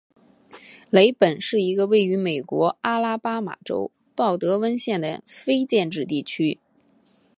[0.89, 6.59] 雷本是一个位于美国阿拉巴马州鲍德温县的非建制地区。